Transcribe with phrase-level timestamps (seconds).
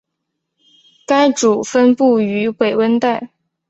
[1.05, 3.29] 该属分布于北温带。